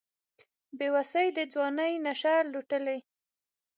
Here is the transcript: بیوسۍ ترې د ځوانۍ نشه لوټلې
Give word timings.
بیوسۍ 0.77 1.27
ترې 1.35 1.43
د 1.47 1.49
ځوانۍ 1.53 1.93
نشه 2.05 2.35
لوټلې 2.51 2.97